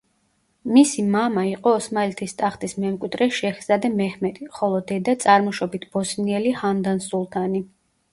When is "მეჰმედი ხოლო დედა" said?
3.99-5.15